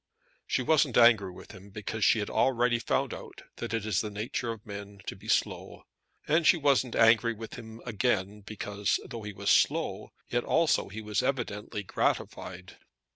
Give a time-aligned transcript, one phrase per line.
[0.47, 4.09] She wasn't angry with him, because she had already found out that it is the
[4.09, 5.83] nature of men to be slow.
[6.27, 11.19] And she wasn't angry with him, again, because, though he was slow, yet also was
[11.19, 12.77] he evidently gratified.